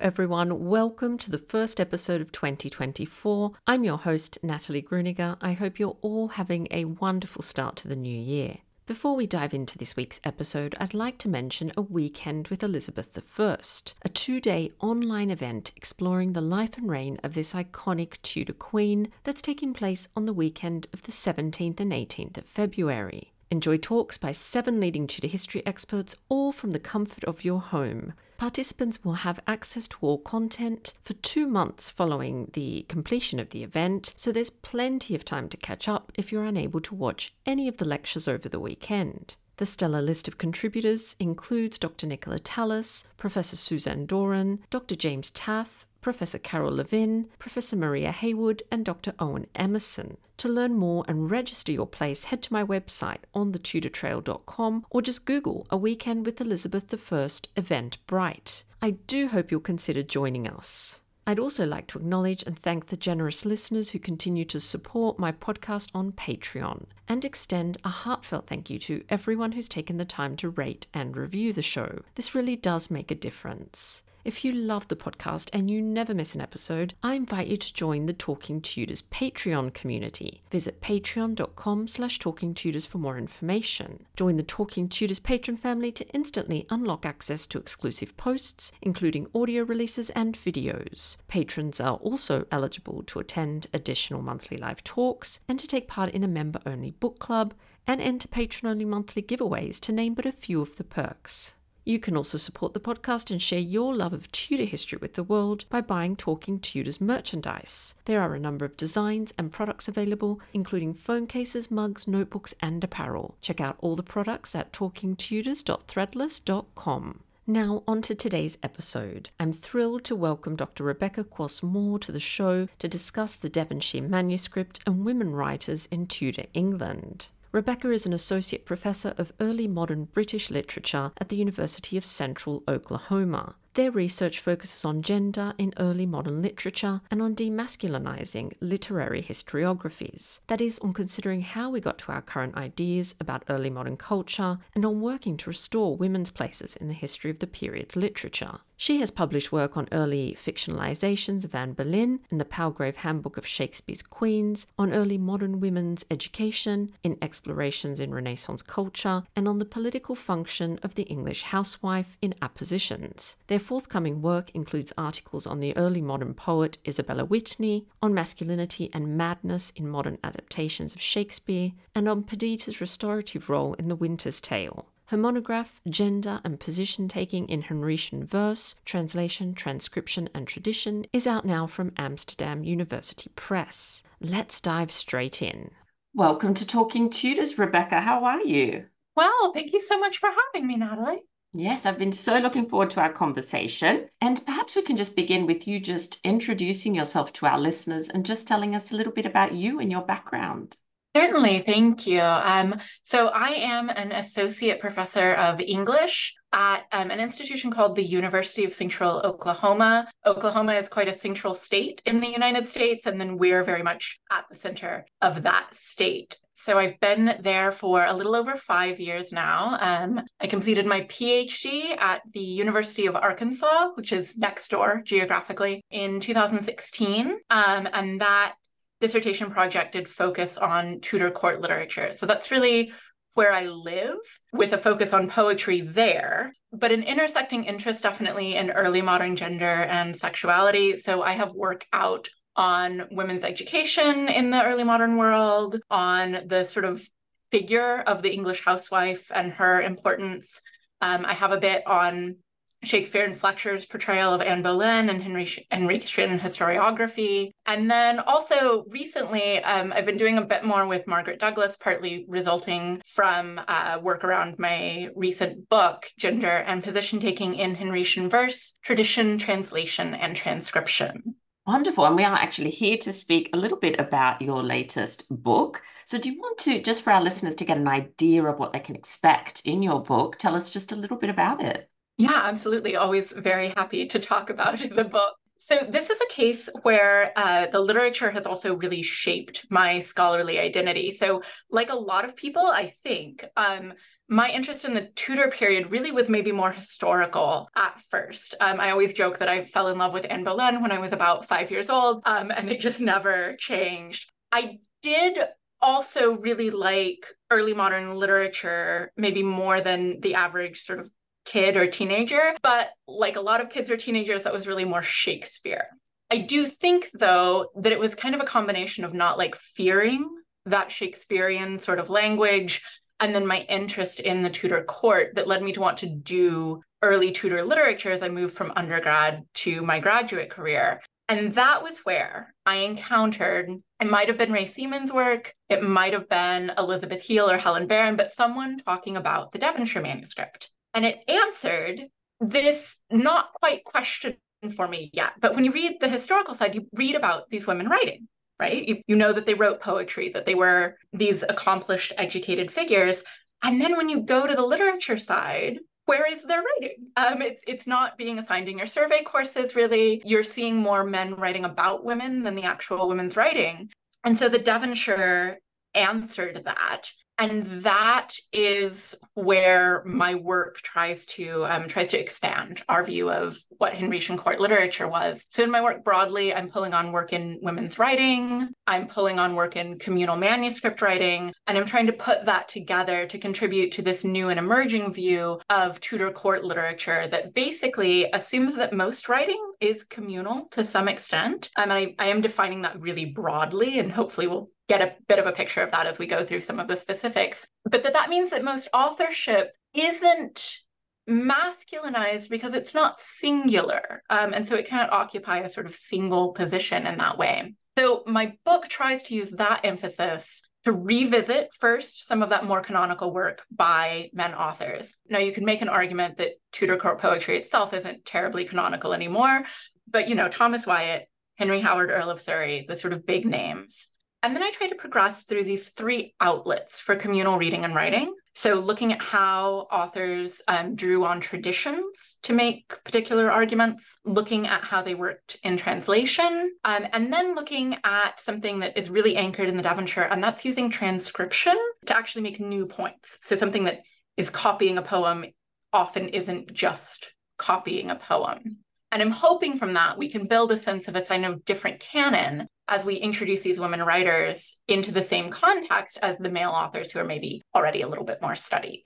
[0.00, 0.66] Everyone.
[0.66, 3.50] Welcome to the first episode of 2024.
[3.66, 5.36] I'm your host, Natalie Grueninger.
[5.42, 8.56] I hope you're all having a wonderful start to the new year.
[8.86, 13.18] Before we dive into this week's episode, I'd like to mention A Weekend with Elizabeth
[13.38, 13.58] I,
[14.00, 19.12] a two day online event exploring the life and reign of this iconic Tudor queen
[19.24, 23.34] that's taking place on the weekend of the 17th and 18th of February.
[23.52, 28.12] Enjoy talks by seven leading Tudor history experts, all from the comfort of your home.
[28.38, 33.64] Participants will have access to all content for two months following the completion of the
[33.64, 37.66] event, so there's plenty of time to catch up if you're unable to watch any
[37.66, 39.36] of the lectures over the weekend.
[39.56, 42.06] The stellar list of contributors includes Dr.
[42.06, 44.94] Nicola Tallis, Professor Suzanne Doran, Dr.
[44.94, 49.14] James Taff, Professor Carole Levin, Professor Maria Hayward, and Dr.
[49.18, 50.16] Owen Emmerson.
[50.38, 55.26] To learn more and register your place, head to my website on thetudortrail.com or just
[55.26, 58.62] Google A Weekend with Elizabeth I Eventbrite.
[58.80, 61.02] I do hope you'll consider joining us.
[61.26, 65.30] I'd also like to acknowledge and thank the generous listeners who continue to support my
[65.30, 70.36] podcast on Patreon and extend a heartfelt thank you to everyone who's taken the time
[70.38, 72.00] to rate and review the show.
[72.14, 74.02] This really does make a difference.
[74.22, 77.74] If you love the podcast and you never miss an episode, I invite you to
[77.74, 80.42] join the Talking Tudors Patreon community.
[80.50, 84.04] Visit patreon.com slash talking tudors for more information.
[84.16, 89.62] Join the Talking Tudors patron family to instantly unlock access to exclusive posts, including audio
[89.62, 91.16] releases and videos.
[91.28, 96.22] Patrons are also eligible to attend additional monthly live talks and to take part in
[96.22, 97.54] a member-only book club
[97.86, 101.54] and enter patron-only monthly giveaways to name but a few of the perks.
[101.84, 105.22] You can also support the podcast and share your love of Tudor history with the
[105.22, 107.94] world by buying Talking Tudors merchandise.
[108.04, 112.84] There are a number of designs and products available, including phone cases, mugs, notebooks, and
[112.84, 113.36] apparel.
[113.40, 117.20] Check out all the products at talkingtudors.threadless.com.
[117.46, 119.30] Now, on to today's episode.
[119.40, 120.84] I'm thrilled to welcome Dr.
[120.84, 126.06] Rebecca Quoss Moore to the show to discuss the Devonshire manuscript and women writers in
[126.06, 127.30] Tudor England.
[127.52, 132.62] Rebecca is an associate professor of early modern British literature at the University of Central
[132.68, 133.56] Oklahoma.
[133.74, 140.42] Their research focuses on gender in early modern literature and on demasculinizing literary historiographies.
[140.46, 144.58] That is, on considering how we got to our current ideas about early modern culture
[144.76, 148.60] and on working to restore women's places in the history of the period's literature.
[148.82, 153.46] She has published work on early fictionalizations of Anne Boleyn in the Palgrave Handbook of
[153.46, 159.66] Shakespeare's Queens, on early modern women's education, in explorations in Renaissance culture, and on the
[159.66, 163.36] political function of the English housewife in Appositions.
[163.48, 169.14] Their forthcoming work includes articles on the early modern poet Isabella Whitney, on masculinity and
[169.14, 174.86] madness in modern adaptations of Shakespeare, and on Perdita's restorative role in The Winter's Tale.
[175.10, 181.44] Her monograph, Gender and Position Taking in Henrician Verse, Translation, Transcription and Tradition, is out
[181.44, 184.04] now from Amsterdam University Press.
[184.20, 185.72] Let's dive straight in.
[186.14, 188.02] Welcome to Talking Tudors, Rebecca.
[188.02, 188.84] How are you?
[189.16, 191.22] Well, thank you so much for having me, Natalie.
[191.52, 194.10] Yes, I've been so looking forward to our conversation.
[194.20, 198.24] And perhaps we can just begin with you just introducing yourself to our listeners and
[198.24, 200.76] just telling us a little bit about you and your background.
[201.14, 202.20] Certainly, thank you.
[202.20, 208.04] Um, so I am an associate professor of English at um, an institution called the
[208.04, 210.08] University of Central Oklahoma.
[210.24, 214.20] Oklahoma is quite a central state in the United States, and then we're very much
[214.30, 216.38] at the center of that state.
[216.56, 219.78] So I've been there for a little over five years now.
[219.80, 225.82] Um, I completed my PhD at the University of Arkansas, which is next door geographically,
[225.90, 227.38] in 2016.
[227.48, 228.56] Um, and that
[229.00, 232.12] dissertation project did focus on Tudor court literature.
[232.16, 232.92] So that's really
[233.34, 234.18] where I live
[234.52, 236.52] with a focus on poetry there.
[236.72, 240.96] but an intersecting interest definitely in early modern gender and sexuality.
[240.96, 246.64] So I have work out on women's education in the early modern world, on the
[246.64, 247.02] sort of
[247.50, 250.60] figure of the English housewife and her importance.
[251.00, 252.36] Um, I have a bit on
[252.82, 257.50] Shakespeare and Fletcher's portrayal of Anne Boleyn and Henry Henrician historiography.
[257.66, 262.24] And then also recently, um, I've been doing a bit more with Margaret Douglas, partly
[262.28, 268.76] resulting from uh, work around my recent book, Gender and Position Taking in Henrician Verse
[268.82, 271.34] Tradition, Translation, and Transcription.
[271.66, 272.06] Wonderful.
[272.06, 275.82] And we are actually here to speak a little bit about your latest book.
[276.06, 278.72] So, do you want to, just for our listeners to get an idea of what
[278.72, 281.89] they can expect in your book, tell us just a little bit about it?
[282.20, 282.96] Yeah, absolutely.
[282.96, 285.36] Always very happy to talk about the book.
[285.58, 290.58] So, this is a case where uh, the literature has also really shaped my scholarly
[290.58, 291.16] identity.
[291.16, 293.94] So, like a lot of people, I think, um,
[294.28, 298.54] my interest in the Tudor period really was maybe more historical at first.
[298.60, 301.12] Um, I always joke that I fell in love with Anne Boleyn when I was
[301.12, 304.30] about five years old, um, and it just never changed.
[304.52, 305.38] I did
[305.80, 311.10] also really like early modern literature, maybe more than the average sort of
[311.44, 315.02] kid or teenager, but like a lot of kids or teenagers, that was really more
[315.02, 315.86] Shakespeare.
[316.30, 320.28] I do think, though, that it was kind of a combination of not like fearing
[320.66, 322.82] that Shakespearean sort of language
[323.18, 326.80] and then my interest in the Tudor court that led me to want to do
[327.02, 331.00] early Tudor literature as I moved from undergrad to my graduate career.
[331.28, 333.70] And that was where I encountered,
[334.00, 337.86] it might have been Ray Siemens' work, it might have been Elizabeth Heale or Helen
[337.86, 340.70] Baron, but someone talking about the Devonshire manuscript.
[340.94, 342.06] And it answered
[342.40, 344.36] this not quite question
[344.74, 345.32] for me yet.
[345.40, 348.28] But when you read the historical side, you read about these women writing,
[348.58, 348.86] right?
[348.86, 353.22] You, you know that they wrote poetry, that they were these accomplished, educated figures.
[353.62, 357.06] And then when you go to the literature side, where is their writing?
[357.16, 359.76] Um, it's it's not being assigned in your survey courses.
[359.76, 363.90] Really, you're seeing more men writing about women than the actual women's writing.
[364.24, 365.60] And so the Devonshire
[365.94, 373.02] answered that and that is where my work tries to um, tries to expand our
[373.02, 375.46] view of what Henrician court literature was.
[375.50, 379.54] So in my work broadly, I'm pulling on work in women's writing, I'm pulling on
[379.54, 384.02] work in communal manuscript writing, and I'm trying to put that together to contribute to
[384.02, 389.60] this new and emerging view of Tudor court literature that basically assumes that most writing
[389.80, 391.70] is communal to some extent.
[391.76, 395.38] Um, and I, I am defining that really broadly, and hopefully we'll get a bit
[395.38, 397.64] of a picture of that as we go through some of the specifics.
[397.84, 400.80] But that that means that most authorship isn't
[401.28, 404.24] masculinized because it's not singular.
[404.28, 407.74] Um, and so it can't occupy a sort of single position in that way.
[407.96, 412.80] So my book tries to use that emphasis to revisit first some of that more
[412.80, 415.14] canonical work by men authors.
[415.28, 419.62] Now, you can make an argument that Tudor court poetry itself isn't terribly canonical anymore,
[420.10, 424.08] but you know, Thomas Wyatt, Henry Howard, Earl of Surrey, the sort of big names.
[424.42, 428.34] And then I try to progress through these three outlets for communal reading and writing.
[428.54, 434.82] So, looking at how authors um, drew on traditions to make particular arguments, looking at
[434.82, 439.68] how they worked in translation, um, and then looking at something that is really anchored
[439.68, 443.38] in the Devonshire, and that's using transcription to actually make new points.
[443.42, 444.00] So, something that
[444.36, 445.44] is copying a poem
[445.92, 448.78] often isn't just copying a poem.
[449.12, 452.00] And I'm hoping from that we can build a sense of a kind of different
[452.00, 457.10] canon as we introduce these women writers into the same context as the male authors
[457.10, 459.04] who are maybe already a little bit more studied.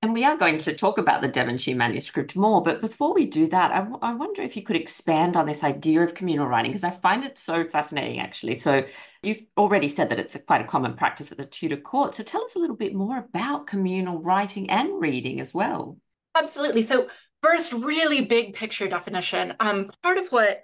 [0.00, 3.46] And we are going to talk about the Devonshire manuscript more, but before we do
[3.48, 6.72] that, I, w- I wonder if you could expand on this idea of communal writing,
[6.72, 8.56] because I find it so fascinating, actually.
[8.56, 8.84] So,
[9.22, 12.16] you've already said that it's a, quite a common practice at the Tudor court.
[12.16, 15.98] So, tell us a little bit more about communal writing and reading as well.
[16.34, 16.82] Absolutely.
[16.82, 17.06] So,
[17.42, 19.54] first, really big picture definition.
[19.60, 20.62] Um, part of what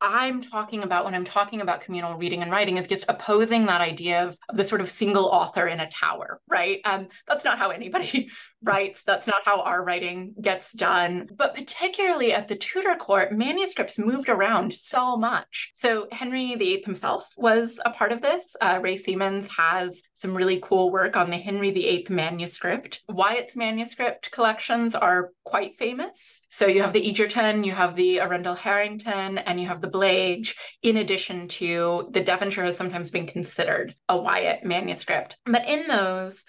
[0.00, 3.80] I'm talking about when I'm talking about communal reading and writing is just opposing that
[3.80, 6.80] idea of, the sort of single author in a tower, right?
[6.84, 8.28] Um, that's not how anybody
[8.62, 9.02] writes.
[9.02, 11.28] That's not how our writing gets done.
[11.34, 15.72] But particularly at the Tudor court, manuscripts moved around so much.
[15.76, 18.44] So Henry VIII himself was a part of this.
[18.60, 23.02] Uh, Ray Siemens has some really cool work on the Henry VIII manuscript.
[23.08, 26.42] Wyatt's manuscript collections are quite famous.
[26.50, 30.54] So you have the Egerton, you have the Arundel Harington, and you have the Blage,
[30.82, 35.36] in addition to the Devonshire has sometimes been considered a Wyatt manuscript.
[35.46, 36.44] But in those,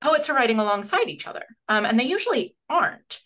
[0.00, 3.20] poets are writing alongside each other, um, and they usually aren't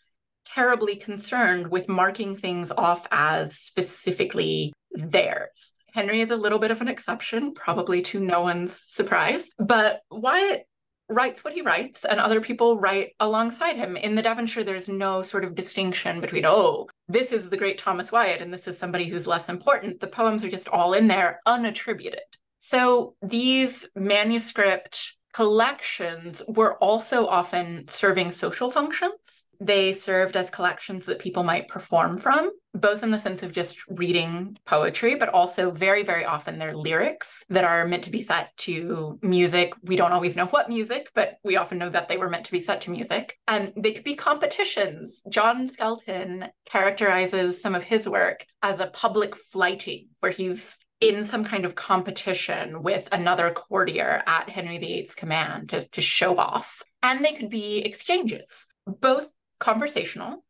[0.44, 5.72] terribly concerned with marking things off as specifically theirs.
[5.92, 10.66] Henry is a little bit of an exception, probably to no one's surprise, but Wyatt
[11.08, 13.96] writes what he writes and other people write alongside him.
[13.96, 18.10] In the Devonshire, there's no sort of distinction between, oh, this is the great Thomas
[18.10, 20.00] Wyatt and this is somebody who's less important.
[20.00, 22.20] The poems are just all in there, unattributed.
[22.58, 31.18] So these manuscript collections were also often serving social functions they served as collections that
[31.18, 36.02] people might perform from, both in the sense of just reading poetry, but also very,
[36.02, 39.72] very often they're lyrics that are meant to be set to music.
[39.82, 42.52] We don't always know what music, but we often know that they were meant to
[42.52, 43.38] be set to music.
[43.46, 45.22] And they could be competitions.
[45.28, 51.44] John Skelton characterizes some of his work as a public flyting, where he's in some
[51.44, 56.82] kind of competition with another courtier at Henry VIII's command to, to show off.
[57.02, 59.26] And they could be exchanges both
[59.58, 60.44] conversational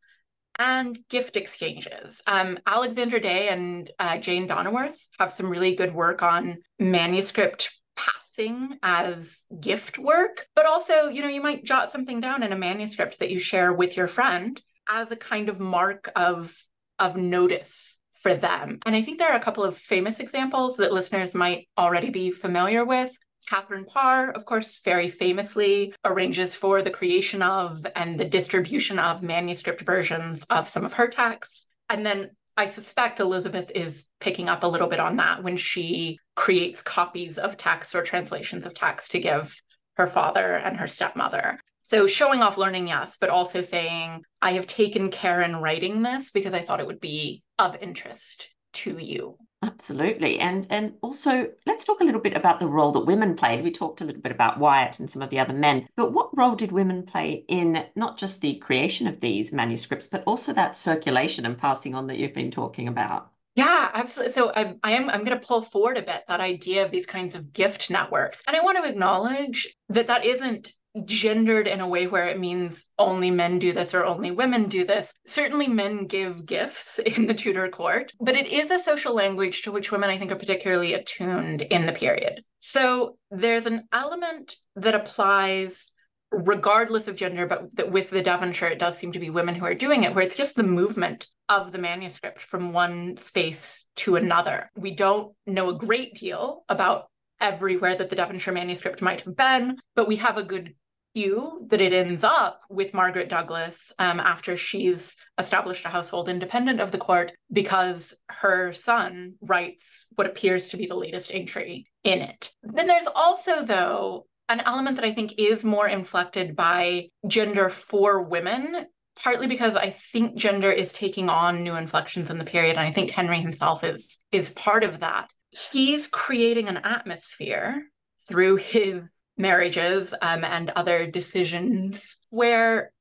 [0.59, 2.21] and gift exchanges.
[2.27, 9.43] Um, Day and uh, Jane Donawerth have some really good work on manuscript passing as
[9.59, 13.29] gift work, but also, you know, you might jot something down in a manuscript that
[13.29, 16.55] you share with your friend as a kind of mark of
[16.99, 18.79] of notice for them.
[18.85, 22.31] And I think there are a couple of famous examples that listeners might already be
[22.31, 23.11] familiar with.
[23.49, 29.23] Catherine Parr, of course, very famously arranges for the creation of and the distribution of
[29.23, 31.67] manuscript versions of some of her texts.
[31.89, 36.19] And then I suspect Elizabeth is picking up a little bit on that when she
[36.35, 39.59] creates copies of texts or translations of texts to give
[39.97, 41.59] her father and her stepmother.
[41.81, 46.31] So showing off learning, yes, but also saying, I have taken care in writing this
[46.31, 49.37] because I thought it would be of interest to you.
[49.63, 50.39] Absolutely.
[50.39, 53.63] And and also let's talk a little bit about the role that women played.
[53.63, 56.37] We talked a little bit about Wyatt and some of the other men, but what
[56.37, 60.75] role did women play in not just the creation of these manuscripts, but also that
[60.75, 63.31] circulation and passing on that you've been talking about?
[63.55, 64.33] Yeah, absolutely.
[64.33, 67.05] So I, I am I'm going to pull forward a bit that idea of these
[67.05, 70.73] kinds of gift networks, and I want to acknowledge that that isn't
[71.05, 74.85] gendered in a way where it means only men do this or only women do
[74.85, 75.13] this.
[75.25, 79.71] Certainly, men give gifts in the Tudor court, but it is a social language to
[79.71, 82.41] which women, I think, are particularly attuned in the period.
[82.59, 85.91] So there's an element that applies
[86.31, 89.65] regardless of gender, but that with the Devonshire, it does seem to be women who
[89.65, 94.15] are doing it, where it's just the movement of the manuscript from one space to
[94.15, 94.71] another.
[94.75, 97.05] We don't know a great deal about
[97.39, 100.73] everywhere that the Devonshire manuscript might have been, but we have a good
[101.13, 106.79] cue that it ends up with Margaret Douglas um, after she's established a household independent
[106.79, 112.19] of the court because her son writes what appears to be the latest entry in
[112.19, 112.51] it.
[112.63, 118.21] Then there's also, though, an element that I think is more inflected by gender for
[118.21, 118.87] women.
[119.21, 122.91] Partly because I think gender is taking on new inflections in the period, and I
[122.91, 125.29] think Henry himself is is part of that.
[125.51, 127.83] He's creating an atmosphere
[128.27, 129.03] through his
[129.37, 132.91] marriages um, and other decisions where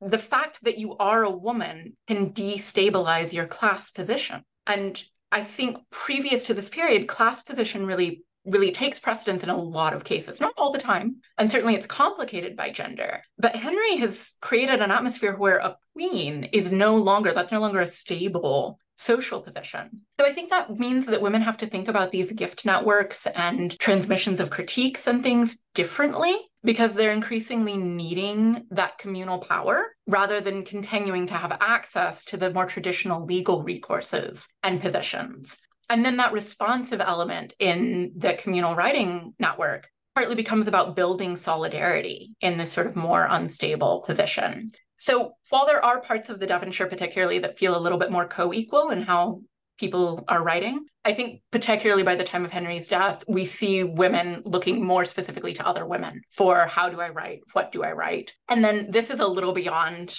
[0.00, 4.42] the fact that you are a woman can destabilize your class position.
[4.66, 9.56] And I think previous to this period, class position really really takes precedence in a
[9.56, 11.16] lot of cases, not all the time.
[11.38, 13.22] And certainly it's complicated by gender.
[13.38, 17.80] But Henry has created an atmosphere where a queen is no longer, that's no longer
[17.80, 20.02] a stable social position.
[20.18, 23.78] So I think that means that women have to think about these gift networks and
[23.78, 30.64] transmissions of critiques and things differently because they're increasingly needing that communal power rather than
[30.64, 35.56] continuing to have access to the more traditional legal recourses and positions.
[35.90, 42.34] And then that responsive element in the communal writing network partly becomes about building solidarity
[42.40, 44.68] in this sort of more unstable position.
[44.96, 48.26] So while there are parts of the Devonshire, particularly, that feel a little bit more
[48.26, 49.40] co equal in how
[49.78, 54.42] people are writing, I think, particularly by the time of Henry's death, we see women
[54.44, 57.40] looking more specifically to other women for how do I write?
[57.52, 58.32] What do I write?
[58.48, 60.16] And then this is a little beyond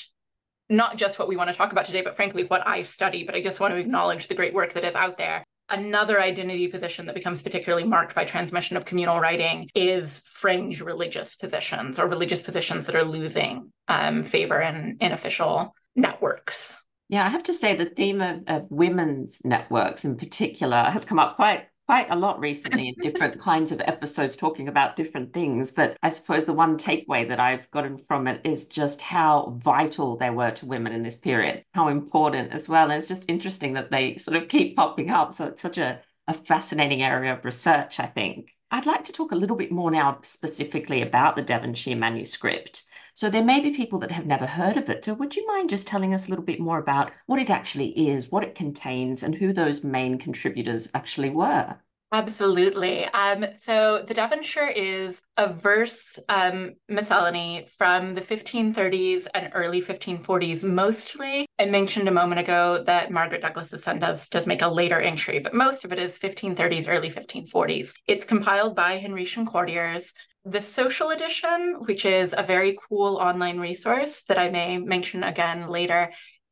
[0.70, 3.24] not just what we want to talk about today, but frankly, what I study.
[3.24, 6.68] But I just want to acknowledge the great work that is out there Another identity
[6.68, 12.08] position that becomes particularly marked by transmission of communal writing is fringe religious positions or
[12.08, 16.80] religious positions that are losing um, favor in, in official networks.
[17.10, 21.20] Yeah, I have to say the theme of, of women's networks in particular has come
[21.20, 25.72] up quite quite a lot recently in different kinds of episodes talking about different things.
[25.72, 30.18] But I suppose the one takeaway that I've gotten from it is just how vital
[30.18, 32.86] they were to women in this period, how important as well.
[32.86, 35.34] And it's just interesting that they sort of keep popping up.
[35.34, 38.52] So it's such a, a fascinating area of research, I think.
[38.72, 42.86] I'd like to talk a little bit more now specifically about the Devonshire manuscript.
[43.16, 45.06] So there may be people that have never heard of it.
[45.06, 48.10] So would you mind just telling us a little bit more about what it actually
[48.10, 51.78] is, what it contains, and who those main contributors actually were?
[52.12, 53.06] Absolutely.
[53.06, 60.66] Um, so the Devonshire is a verse um, miscellany from the 1530s and early 1540s,
[60.66, 61.46] mostly.
[61.58, 65.40] I mentioned a moment ago that Margaret Douglas's son does, does make a later entry,
[65.40, 67.94] but most of it is 1530s, early 1540s.
[68.08, 70.12] It's compiled by Henrician courtiers.
[70.48, 75.68] The social edition, which is a very cool online resource that I may mention again
[75.68, 76.12] later,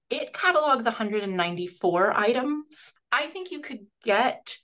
[0.10, 2.94] it catalogs 194 items.
[3.12, 4.58] I think you could get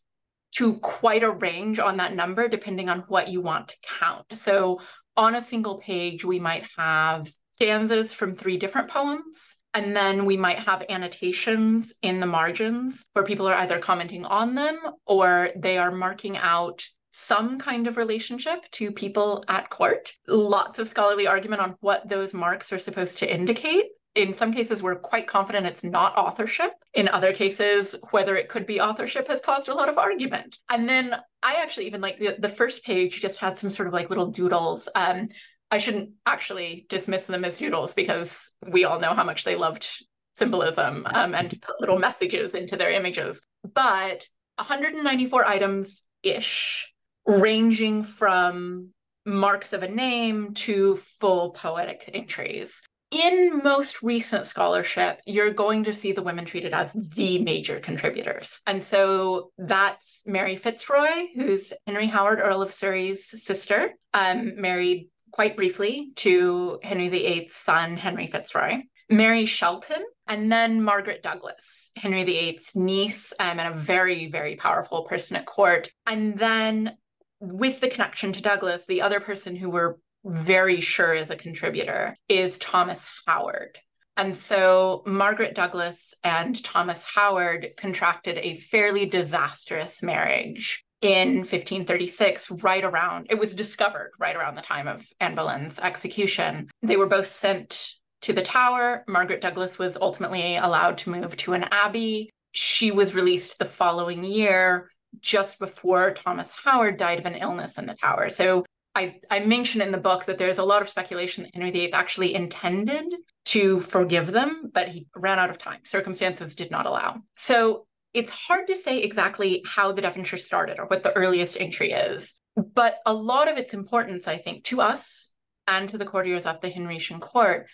[0.55, 4.25] to quite a range on that number depending on what you want to count.
[4.33, 4.79] So
[5.15, 9.57] on a single page, we might have stanzas from three different poems.
[9.75, 14.55] And then we might have annotations in the margins where people are either commenting on
[14.55, 16.83] them or they are marking out
[17.19, 20.13] some kind of relationship to people at court.
[20.27, 23.85] Lots of scholarly argument on what those marks are supposed to indicate.
[24.15, 26.71] In some cases we're quite confident it's not authorship.
[26.93, 30.57] In other cases whether it could be authorship has caused a lot of argument.
[30.69, 33.93] And then i actually even like the, the first page just had some sort of
[33.93, 34.89] like little doodles.
[34.95, 35.27] Um
[35.71, 39.87] i shouldn't actually dismiss them as doodles because we all know how much they loved
[40.35, 43.41] symbolism um, and put little messages into their images.
[43.73, 46.88] But 194 items ish
[47.29, 48.89] ranging from
[49.25, 52.81] marks of a name to full poetic entries
[53.11, 58.61] in most recent scholarship, you're going to see the women treated as the major contributors.
[58.67, 65.55] And so that's Mary Fitzroy, who's Henry Howard, Earl of Surrey's sister, um, married quite
[65.57, 68.83] briefly to Henry VIII's son, Henry Fitzroy.
[69.11, 75.03] Mary Shelton, and then Margaret Douglas, Henry VIII's niece, um, and a very, very powerful
[75.05, 75.89] person at court.
[76.05, 76.95] And then
[77.39, 82.15] with the connection to Douglas, the other person who we're very sure is a contributor
[82.27, 83.77] is Thomas Howard.
[84.17, 92.83] And so Margaret Douglas and Thomas Howard contracted a fairly disastrous marriage in 1536, right
[92.83, 96.69] around, it was discovered right around the time of Anne Boleyn's execution.
[96.81, 99.05] They were both sent to the Tower.
[99.07, 102.29] Margaret Douglas was ultimately allowed to move to an abbey.
[102.51, 104.89] She was released the following year,
[105.19, 108.29] just before Thomas Howard died of an illness in the Tower.
[108.29, 111.71] So I, I mention in the book that there's a lot of speculation that Henry
[111.71, 113.05] VIII actually intended
[113.45, 115.79] to forgive them, but he ran out of time.
[115.85, 117.17] Circumstances did not allow.
[117.37, 121.91] So it's hard to say exactly how the Devonshire started or what the earliest entry
[121.91, 122.35] is.
[122.55, 125.31] But a lot of its importance, I think, to us
[125.67, 127.67] and to the courtiers at the Henrician court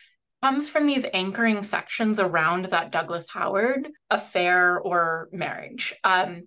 [0.43, 5.95] comes from these anchoring sections around that Douglas Howard affair or marriage.
[6.03, 6.43] Um,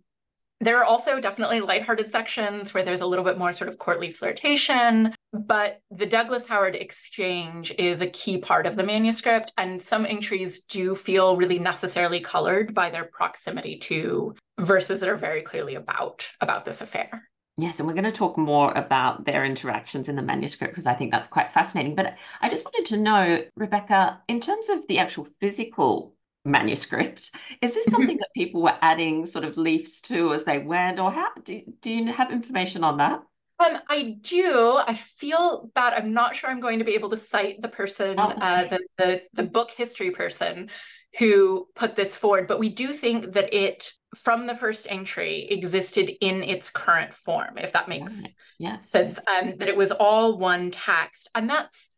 [0.61, 4.11] there are also definitely lighthearted sections where there's a little bit more sort of courtly
[4.11, 10.05] flirtation, but the Douglas Howard exchange is a key part of the manuscript, and some
[10.05, 15.77] entries do feel really necessarily colored by their proximity to verses that are very clearly
[15.77, 17.29] about about this affair.
[17.57, 20.95] Yes, and we're going to talk more about their interactions in the manuscript because I
[20.95, 21.97] think that's quite fascinating.
[21.97, 27.31] But I just wanted to know, Rebecca, in terms of the actual physical manuscript.
[27.61, 31.11] Is this something that people were adding sort of leaves to as they went, or
[31.11, 33.21] how do, do you have information on that?
[33.61, 34.81] Um, I do.
[34.87, 38.15] I feel that I'm not sure I'm going to be able to cite the person,
[38.19, 40.71] oh, uh, the, the the book history person
[41.19, 46.13] who put this forward, but we do think that it, from the first entry, existed
[46.21, 48.35] in its current form, if that makes right.
[48.59, 48.91] yes.
[48.91, 49.19] sense.
[49.19, 51.91] Um, that it was all one text, and that's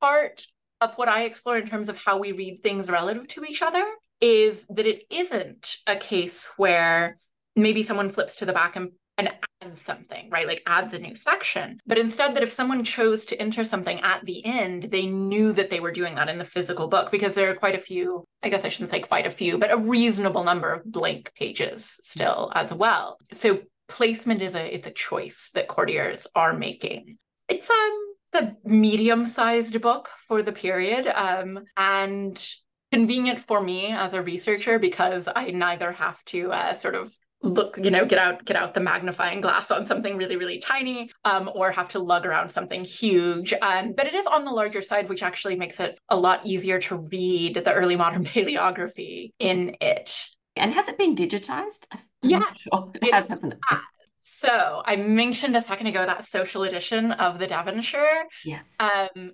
[0.00, 0.46] part
[0.82, 3.84] of what I explore in terms of how we read things relative to each other
[4.20, 7.18] is that it isn't a case where
[7.54, 9.30] maybe someone flips to the back and, and
[9.62, 10.46] adds something, right?
[10.46, 11.78] Like adds a new section.
[11.86, 15.70] But instead, that if someone chose to enter something at the end, they knew that
[15.70, 18.48] they were doing that in the physical book because there are quite a few, I
[18.48, 22.50] guess I shouldn't say quite a few, but a reasonable number of blank pages still
[22.54, 23.18] as well.
[23.32, 27.18] So placement is a it's a choice that courtiers are making.
[27.48, 32.44] It's um it's a medium-sized book for the period, um, and
[32.90, 37.12] convenient for me as a researcher because I neither have to uh, sort of
[37.44, 41.10] look you know get out get out the magnifying glass on something really really tiny
[41.24, 43.52] um, or have to lug around something huge.
[43.60, 46.78] Um, but it is on the larger side which actually makes it a lot easier
[46.80, 50.26] to read the early modern paleography in it.
[50.54, 51.86] And has it been digitized?
[52.20, 52.44] Yes.
[52.72, 52.92] sure.
[52.94, 53.78] it has hasn't it
[54.22, 58.24] so I mentioned a second ago that social edition of the Devonshire.
[58.44, 58.76] Yes.
[58.80, 59.32] Um,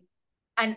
[0.57, 0.77] an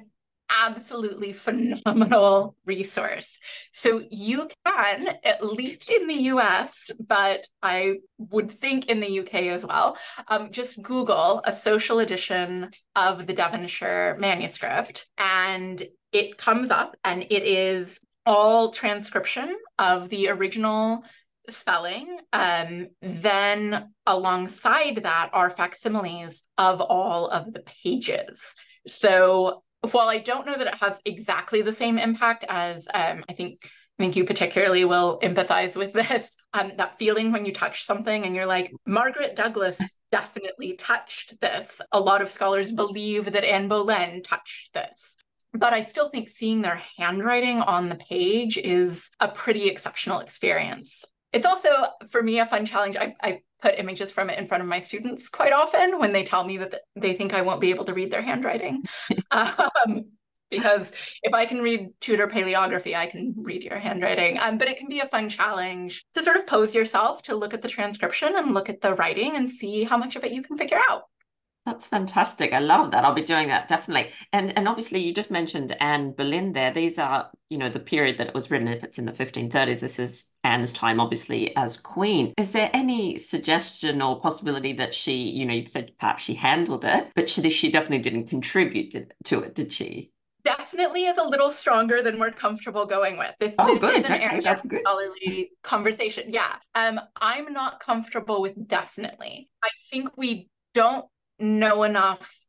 [0.51, 3.39] absolutely phenomenal resource.
[3.71, 9.33] So you can, at least in the US, but I would think in the UK
[9.45, 9.97] as well,
[10.27, 17.23] um, just Google a social edition of the Devonshire manuscript and it comes up and
[17.29, 21.03] it is all transcription of the original
[21.49, 22.17] spelling.
[22.33, 28.39] Um, then alongside that are facsimiles of all of the pages.
[28.87, 33.33] So while I don't know that it has exactly the same impact as um, I
[33.33, 33.63] think
[33.99, 36.35] I think you particularly will empathize with this.
[36.53, 39.77] Um, that feeling when you touch something and you're like, Margaret Douglas
[40.11, 41.79] definitely touched this.
[41.91, 45.17] A lot of scholars believe that Anne Boleyn touched this.
[45.53, 51.03] But I still think seeing their handwriting on the page is a pretty exceptional experience.
[51.33, 51.69] It's also,
[52.09, 52.97] for me, a fun challenge.
[52.97, 56.23] I, I put images from it in front of my students quite often when they
[56.23, 58.83] tell me that they think I won't be able to read their handwriting.
[59.31, 60.05] um,
[60.49, 60.91] because
[61.23, 64.37] if I can read Tudor paleography, I can read your handwriting.
[64.37, 67.53] Um, but it can be a fun challenge to sort of pose yourself to look
[67.53, 70.43] at the transcription and look at the writing and see how much of it you
[70.43, 71.03] can figure out.
[71.65, 72.53] That's fantastic.
[72.53, 73.05] I love that.
[73.05, 74.11] I'll be doing that definitely.
[74.33, 76.71] And and obviously you just mentioned Anne Boleyn there.
[76.71, 78.67] These are, you know, the period that it was written.
[78.67, 82.33] If it's in the 1530s, this is Anne's time, obviously, as queen.
[82.37, 86.85] Is there any suggestion or possibility that she, you know, you've said perhaps she handled
[86.85, 90.11] it, but she, she definitely didn't contribute to it, did she?
[90.43, 93.33] definitely is a little stronger than we're comfortable going with.
[93.39, 94.03] This, oh, this good.
[94.03, 94.81] is an okay, that's good.
[94.81, 96.33] scholarly conversation.
[96.33, 96.55] Yeah.
[96.75, 99.49] Um, I'm not comfortable with definitely.
[99.63, 101.05] I think we don't
[101.39, 102.40] know enough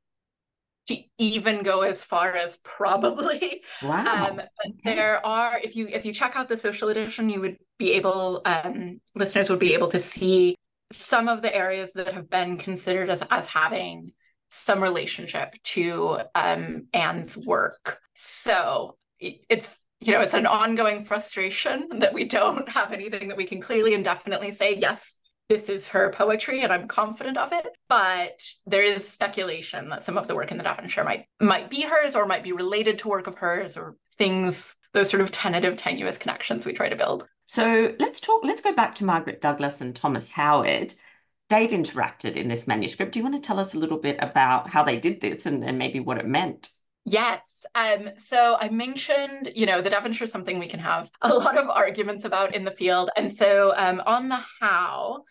[0.88, 3.62] to even go as far as probably.
[3.82, 4.28] Wow.
[4.28, 4.96] Um, okay.
[4.96, 8.42] There are, if you if you check out the social edition, you would be able,
[8.44, 10.56] um, listeners would be able to see
[10.92, 14.12] some of the areas that have been considered as as having
[14.50, 17.98] some relationship to um, Anne's work.
[18.16, 23.46] So it's you know it's an ongoing frustration that we don't have anything that we
[23.46, 25.21] can clearly and definitely say yes
[25.52, 27.66] this is her poetry and I'm confident of it.
[27.88, 31.82] But there is speculation that some of the work in the Devonshire might might be
[31.82, 35.76] hers or might be related to work of hers or things, those sort of tentative,
[35.76, 37.28] tenuous connections we try to build.
[37.44, 40.94] So let's talk, let's go back to Margaret Douglas and Thomas Howard.
[41.50, 43.12] They've interacted in this manuscript.
[43.12, 45.62] Do you want to tell us a little bit about how they did this and,
[45.62, 46.70] and maybe what it meant?
[47.04, 47.66] Yes.
[47.74, 51.58] Um, so I mentioned, you know, the Devonshire is something we can have a lot
[51.58, 53.10] of arguments about in the field.
[53.16, 55.24] And so um, on the how,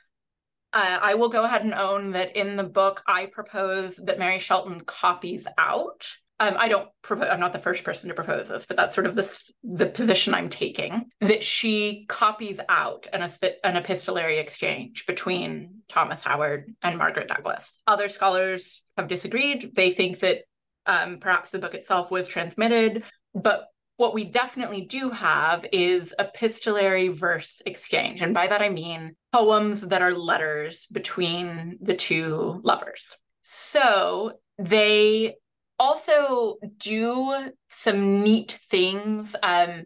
[0.73, 4.39] uh, I will go ahead and own that in the book, I propose that Mary
[4.39, 6.07] Shelton copies out.
[6.39, 9.05] Um, I don't propose, I'm not the first person to propose this, but that's sort
[9.05, 13.29] of the, the position I'm taking that she copies out an,
[13.63, 17.73] an epistolary exchange between Thomas Howard and Margaret Douglas.
[17.85, 19.73] Other scholars have disagreed.
[19.75, 20.39] They think that
[20.87, 23.03] um, perhaps the book itself was transmitted,
[23.35, 23.67] but
[24.01, 28.23] what we definitely do have is epistolary verse exchange.
[28.23, 33.03] And by that I mean poems that are letters between the two lovers.
[33.43, 35.35] So they
[35.77, 39.35] also do some neat things.
[39.43, 39.83] Um,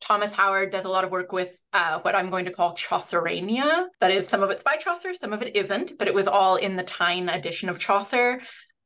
[0.00, 3.88] Thomas Howard does a lot of work with uh, what I'm going to call Chauceriana.
[4.00, 6.56] That is, some of it's by Chaucer, some of it isn't, but it was all
[6.56, 8.40] in the Thynne edition of Chaucer.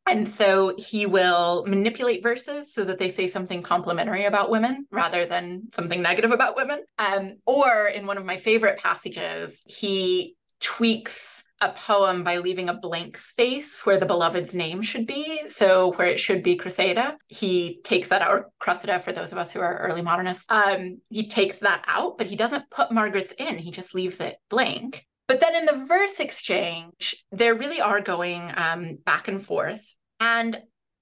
[0.07, 5.27] And so he will manipulate verses so that they say something complimentary about women rather
[5.27, 6.83] than something negative about women.
[6.99, 12.75] Um, or in one of my favorite passages, he tweaks a poem by leaving a
[12.75, 15.43] blank space where the beloved's name should be.
[15.47, 19.39] So where it should be Criseyde, he takes that out, or Cressida for those of
[19.39, 20.45] us who are early modernists.
[20.49, 23.59] Um, he takes that out, but he doesn't put Margaret's in.
[23.59, 25.07] He just leaves it blank.
[25.33, 29.81] But then in the verse exchange, they really are going um, back and forth.
[30.21, 30.61] And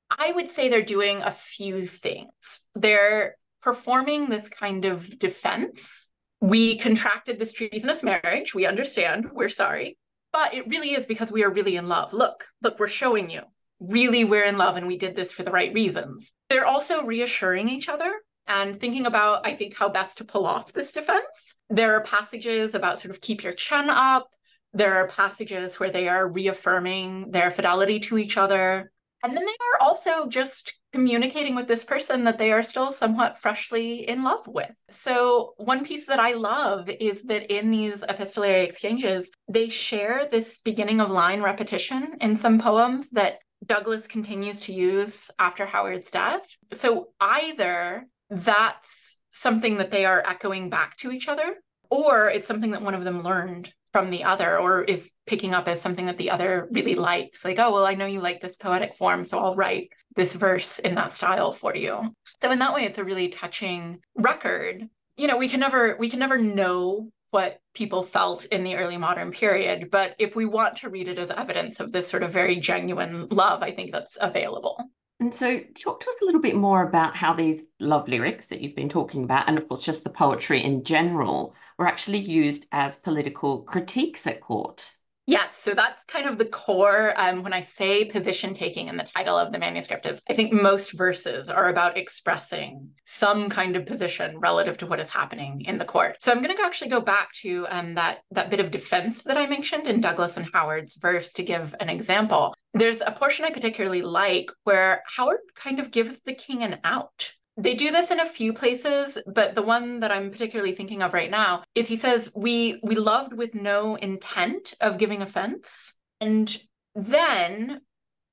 [0.09, 2.61] I would say they're doing a few things.
[2.77, 6.11] They're performing this kind of defense.
[6.41, 8.55] We contracted this treasonous marriage.
[8.55, 9.33] We understand.
[9.33, 9.99] We're sorry.
[10.33, 12.13] But it really is because we are really in love.
[12.13, 13.41] Look, look, we're showing you.
[13.81, 16.35] Really, we're in love and we did this for the right reasons.
[16.49, 18.13] They're also reassuring each other
[18.47, 21.55] and thinking about, I think, how best to pull off this defense.
[21.69, 24.29] There are passages about sort of keep your chin up.
[24.73, 28.93] There are passages where they are reaffirming their fidelity to each other.
[29.23, 33.39] And then they are also just communicating with this person that they are still somewhat
[33.39, 34.73] freshly in love with.
[34.91, 40.59] So, one piece that I love is that in these epistolary exchanges, they share this
[40.59, 46.57] beginning of line repetition in some poems that Douglas continues to use after Howard's death.
[46.73, 51.57] So, either that's something that they are echoing back to each other,
[51.91, 55.67] or it's something that one of them learned from the other or is picking up
[55.67, 58.57] as something that the other really likes like oh well i know you like this
[58.57, 62.15] poetic form so i'll write this verse in that style for you.
[62.39, 64.89] So in that way it's a really touching record.
[65.17, 68.97] You know we can never we can never know what people felt in the early
[68.97, 72.33] modern period but if we want to read it as evidence of this sort of
[72.33, 76.57] very genuine love i think that's available And so, talk to us a little bit
[76.57, 80.03] more about how these love lyrics that you've been talking about, and of course, just
[80.03, 84.97] the poetry in general, were actually used as political critiques at court.
[85.31, 87.15] Yes, so that's kind of the core.
[87.17, 90.53] Um, when I say position taking in the title of the manuscript, is I think
[90.53, 95.79] most verses are about expressing some kind of position relative to what is happening in
[95.79, 96.17] the court.
[96.19, 99.37] So I'm going to actually go back to um, that that bit of defense that
[99.37, 102.53] I mentioned in Douglas and Howard's verse to give an example.
[102.75, 107.35] There's a portion I particularly like where Howard kind of gives the king an out
[107.63, 111.13] they do this in a few places, but the one that I'm particularly thinking of
[111.13, 115.95] right now is he says, We we loved with no intent of giving offense.
[116.21, 116.55] And
[116.95, 117.81] then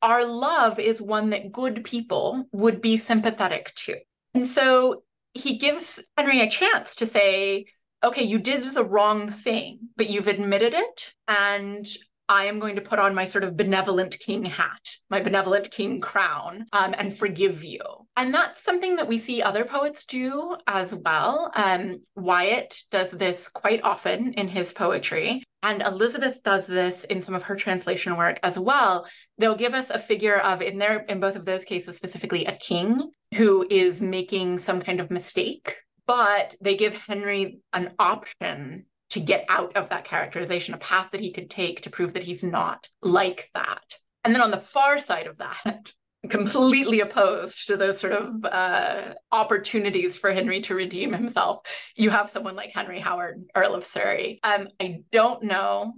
[0.02, 3.98] our love is one that good people would be sympathetic to.
[4.34, 7.66] And so he gives Henry a chance to say,
[8.04, 11.14] okay, you did the wrong thing, but you've admitted it.
[11.28, 11.86] And
[12.30, 16.02] I am going to put on my sort of benevolent king hat, my benevolent king
[16.02, 17.80] crown, um, and forgive you.
[18.18, 21.52] And that's something that we see other poets do as well.
[21.56, 25.44] Um, Wyatt does this quite often in his poetry.
[25.64, 29.08] And Elizabeth does this in some of her translation work as well.
[29.38, 32.56] They'll give us a figure of, in their, in both of those cases, specifically a
[32.56, 39.20] king who is making some kind of mistake, but they give Henry an option to
[39.20, 42.44] get out of that characterization, a path that he could take to prove that he's
[42.44, 43.96] not like that.
[44.24, 45.92] And then on the far side of that,
[46.30, 51.60] completely opposed to those sort of uh, opportunities for Henry to redeem himself,
[51.96, 54.40] you have someone like Henry Howard, Earl of Surrey.
[54.44, 55.94] Um, I don't know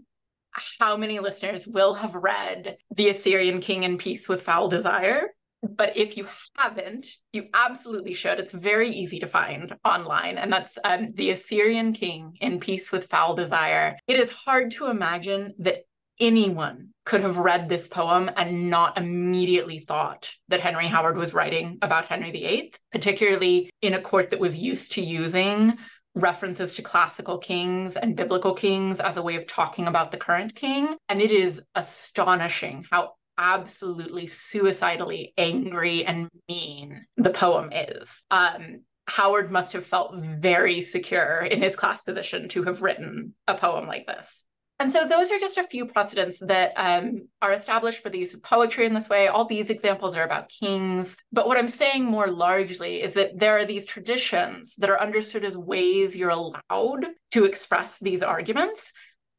[0.80, 5.30] how many listeners will have read The Assyrian King in Peace with Foul Desire.
[5.62, 8.40] But if you haven't, you absolutely should.
[8.40, 10.38] It's very easy to find online.
[10.38, 13.98] And that's um, The Assyrian King in Peace with Foul Desire.
[14.08, 15.86] It is hard to imagine that
[16.20, 21.78] anyone could have read this poem and not immediately thought that Henry Howard was writing
[21.82, 25.78] about Henry VIII, particularly in a court that was used to using
[26.16, 30.56] references to classical kings and biblical kings as a way of talking about the current
[30.56, 30.96] king.
[31.08, 38.24] And it is astonishing how absolutely suicidally angry and mean the poem is.
[38.30, 43.58] Um, Howard must have felt very secure in his class position to have written a
[43.58, 44.44] poem like this.
[44.82, 48.34] And so those are just a few precedents that um, are established for the use
[48.34, 49.28] of poetry in this way.
[49.28, 51.18] All these examples are about kings.
[51.34, 55.44] But what I'm saying more largely is that there are these traditions that are understood
[55.44, 58.94] as ways you're allowed to express these arguments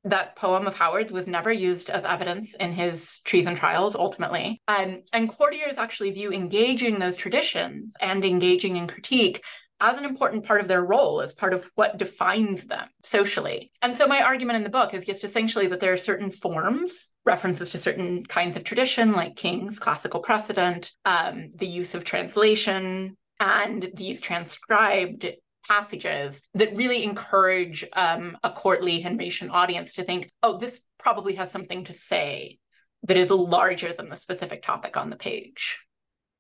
[0.04, 4.60] that poem of Howard's was never used as evidence in his treason trials ultimately.
[4.66, 9.42] Um, and courtiers actually view engaging those traditions and engaging in critique
[9.80, 13.72] as an important part of their role, as part of what defines them socially.
[13.80, 17.08] And so my argument in the book is just essentially that there are certain forms,
[17.24, 23.16] references to certain kinds of tradition, like kings, classical precedent, um, the use of translation,
[23.38, 25.26] and these transcribed
[25.66, 31.51] passages that really encourage um, a courtly Henrician audience to think, oh, this probably has
[31.51, 32.59] something to say
[33.05, 35.79] that is larger than the specific topic on the page.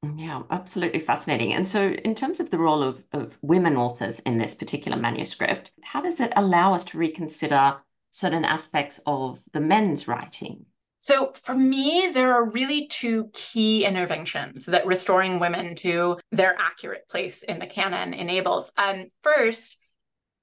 [0.02, 1.52] Yeah, absolutely fascinating.
[1.52, 5.72] And so, in terms of the role of, of women authors in this particular manuscript,
[5.82, 7.76] how does it allow us to reconsider
[8.10, 10.64] certain aspects of the men's writing?
[11.02, 17.08] So, for me, there are really two key interventions that restoring women to their accurate
[17.08, 18.70] place in the canon enables.
[18.76, 19.78] Um, first,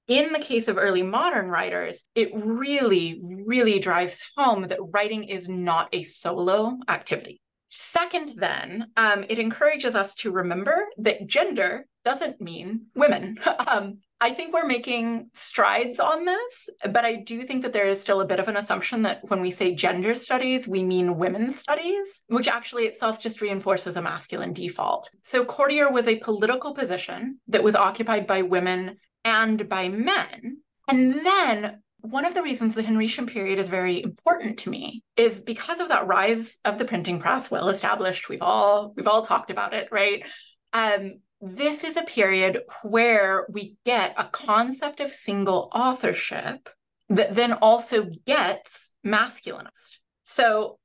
[0.08, 5.48] in the case of early modern writers, it really, really drives home that writing is
[5.48, 7.40] not a solo activity.
[7.68, 13.38] Second, then, um, it encourages us to remember that gender doesn't mean women.
[13.68, 18.00] um, I think we're making strides on this, but I do think that there is
[18.00, 21.58] still a bit of an assumption that when we say gender studies, we mean women's
[21.60, 25.08] studies, which actually itself just reinforces a masculine default.
[25.22, 30.58] So, courtier was a political position that was occupied by women and by men.
[30.88, 35.38] And then one of the reasons the Henrician period is very important to me is
[35.38, 38.28] because of that rise of the printing press, well established.
[38.28, 40.22] We've all we've all talked about it, right?
[40.72, 46.68] Um, this is a period where we get a concept of single authorship
[47.08, 49.98] that then also gets masculinist.
[50.24, 50.78] So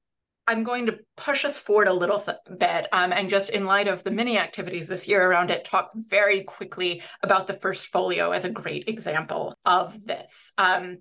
[0.45, 2.21] I'm going to push us forward a little
[2.57, 5.91] bit um, and just in light of the many activities this year around it, talk
[6.09, 10.51] very quickly about the first folio as a great example of this.
[10.57, 10.99] Um,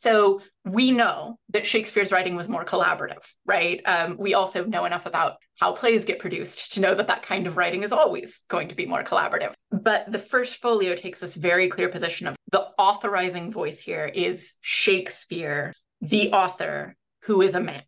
[0.00, 3.82] so we know that Shakespeare's writing was more collaborative, right?
[3.84, 7.46] Um, we also know enough about how plays get produced to know that that kind
[7.46, 9.52] of writing is always going to be more collaborative.
[9.70, 14.54] But the first folio takes this very clear position of the authorizing voice here is
[14.62, 17.82] Shakespeare, the author, who is a man.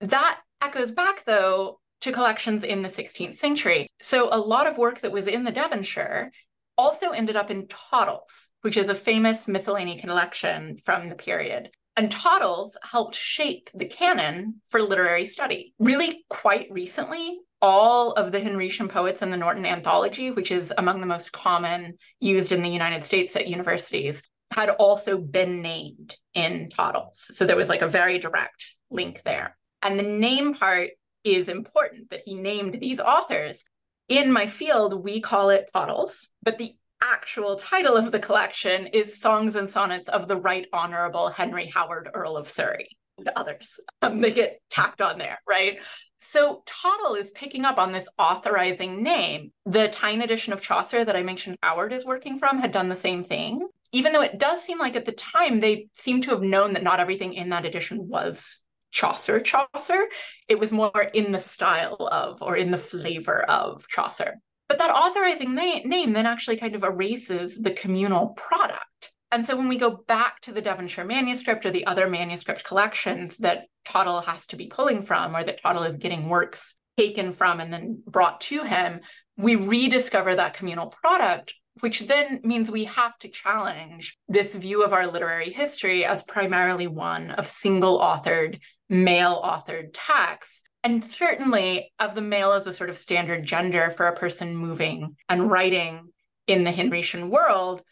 [0.00, 3.86] That echoes back, though, to collections in the 16th century.
[4.02, 6.32] So a lot of work that was in the Devonshire
[6.78, 11.70] also ended up in Tottel's, which is a famous miscellany collection from the period.
[11.96, 15.72] And Tottel's helped shape the canon for literary study.
[15.78, 21.00] Really, quite recently, all of the Henrician poets in the Norton Anthology, which is among
[21.00, 26.68] the most common used in the United States at universities, had also been named in
[26.68, 27.30] Tottel's.
[27.36, 29.56] So there was like a very direct link there.
[29.82, 30.90] And the name part
[31.24, 33.64] is important that he named these authors.
[34.08, 39.20] In my field, we call it Tottel's, but the actual title of the collection is
[39.20, 42.96] Songs and Sonnets of the Right Honorable Henry Howard, Earl of Surrey.
[43.18, 45.78] The others, um, they get tacked on there, right?
[46.20, 49.52] So Tottel is picking up on this authorizing name.
[49.64, 52.96] The Thynne edition of Chaucer that I mentioned Howard is working from had done the
[52.96, 53.66] same thing.
[53.90, 56.82] Even though it does seem like at the time they seem to have known that
[56.82, 58.60] not everything in that edition was
[58.96, 60.06] Chaucer Chaucer,
[60.48, 64.36] it was more in the style of or in the flavor of Chaucer.
[64.70, 69.12] But that authorizing na- name then actually kind of erases the communal product.
[69.30, 73.36] And so when we go back to the Devonshire manuscript or the other manuscript collections
[73.38, 77.60] that Tottel has to be pulling from, or that Tottel is getting works taken from
[77.60, 79.00] and then brought to him,
[79.36, 84.94] we rediscover that communal product, which then means we have to challenge this view of
[84.94, 92.14] our literary history as primarily one of single authored, male authored texts and certainly of
[92.14, 96.12] the male as a sort of standard gender for a person moving and writing
[96.46, 97.82] in the Henrician world,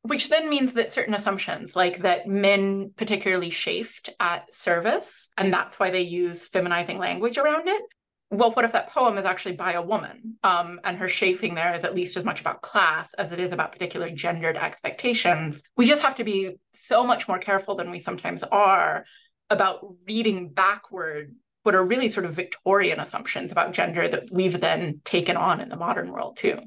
[0.00, 5.78] which then means that certain assumptions, like that men particularly chafed at service, and that's
[5.78, 7.82] why they use feminizing language around it.
[8.30, 10.36] Well, what if that poem is actually by a woman?
[10.42, 13.52] Um, and her chafing there is at least as much about class as it is
[13.52, 15.62] about particular gendered expectations.
[15.76, 19.04] We just have to be so much more careful than we sometimes are
[19.50, 21.34] about reading backward
[21.64, 25.68] what are really sort of Victorian assumptions about gender that we've then taken on in
[25.68, 26.58] the modern world too.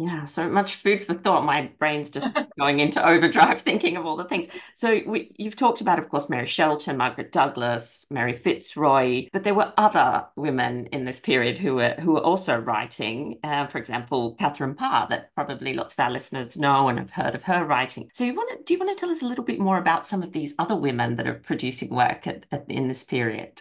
[0.00, 1.44] Yeah, so much food for thought.
[1.44, 4.48] My brain's just going into overdrive thinking of all the things.
[4.74, 9.52] So we, you've talked about, of course, Mary Shelton, Margaret Douglas, Mary Fitzroy, but there
[9.52, 13.40] were other women in this period who were who were also writing.
[13.44, 17.34] Uh, for example, Catherine Parr, that probably lots of our listeners know and have heard
[17.34, 18.08] of her writing.
[18.14, 20.06] So you want to, do you want to tell us a little bit more about
[20.06, 23.60] some of these other women that are producing work at, at, in this period?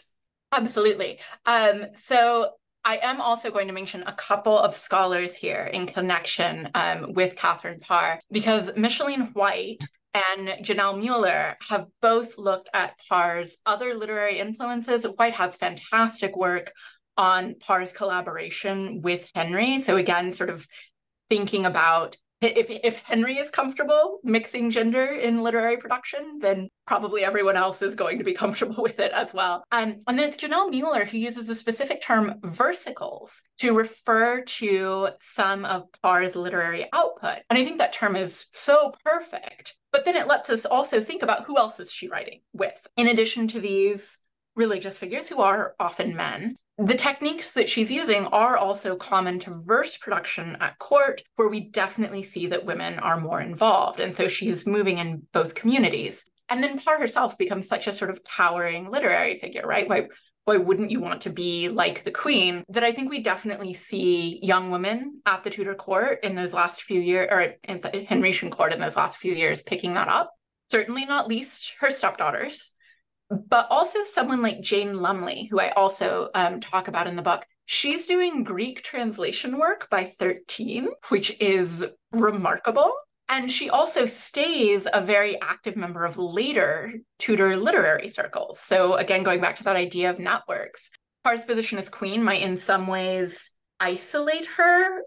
[0.54, 1.20] Absolutely.
[1.46, 2.52] Um, so
[2.86, 7.36] I am also going to mention a couple of scholars here in connection um, with
[7.36, 9.80] Catherine Parr, because Micheline White
[10.14, 15.04] and Janelle Mueller have both looked at Parr's other literary influences.
[15.04, 16.72] White has fantastic work
[17.18, 19.82] on Parr's collaboration with Henry.
[19.82, 20.66] So, again, sort of
[21.30, 27.58] thinking about if if Henry is comfortable mixing gender in literary production, then probably everyone
[27.58, 29.64] else is going to be comfortable with it as well.
[29.72, 35.10] Um, and then it's Janelle Mueller who uses a specific term, versicles, to refer to
[35.22, 37.40] some of Parr's literary output.
[37.50, 39.76] And I think that term is so perfect.
[39.92, 43.08] But then it lets us also think about who else is she writing with, in
[43.08, 44.18] addition to these
[44.56, 49.54] religious figures who are often men the techniques that she's using are also common to
[49.54, 54.00] verse production at court, where we definitely see that women are more involved.
[54.00, 56.24] And so she's moving in both communities.
[56.48, 59.90] And then Parr herself becomes such a sort of towering literary figure, right?
[59.90, 60.08] Why,
[60.46, 62.64] why wouldn't you want to be like the queen?
[62.70, 66.82] That I think we definitely see young women at the Tudor court in those last
[66.82, 70.32] few years, or in the Henrician court in those last few years, picking that up.
[70.68, 72.72] Certainly not least her stepdaughters
[73.30, 77.46] but also someone like Jane Lumley, who I also um, talk about in the book.
[77.66, 82.92] She's doing Greek translation work by 13, which is remarkable.
[83.28, 88.60] And she also stays a very active member of later Tudor literary circles.
[88.60, 90.90] So, again, going back to that idea of networks,
[91.24, 95.04] Parr's position as queen might in some ways isolate her,